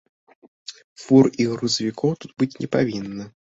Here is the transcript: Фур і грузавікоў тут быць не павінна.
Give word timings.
Фур 1.01 1.29
і 1.45 1.47
грузавікоў 1.51 2.11
тут 2.25 2.35
быць 2.39 2.53
не 2.65 2.73
павінна. 2.79 3.23